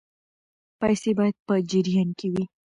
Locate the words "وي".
2.33-2.43